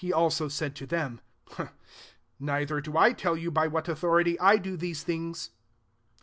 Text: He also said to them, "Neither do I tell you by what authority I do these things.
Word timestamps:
He 0.03 0.11
also 0.11 0.47
said 0.47 0.75
to 0.77 0.87
them, 0.87 1.21
"Neither 2.39 2.81
do 2.81 2.97
I 2.97 3.13
tell 3.13 3.37
you 3.37 3.51
by 3.51 3.67
what 3.67 3.87
authority 3.87 4.35
I 4.39 4.57
do 4.57 4.75
these 4.75 5.03
things. 5.03 5.51